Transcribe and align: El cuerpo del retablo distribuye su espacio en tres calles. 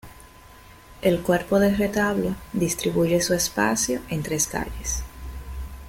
El 1.03 1.19
cuerpo 1.21 1.59
del 1.59 1.77
retablo 1.77 2.33
distribuye 2.53 3.21
su 3.21 3.35
espacio 3.35 4.01
en 4.09 4.23
tres 4.23 4.47
calles. 4.47 5.03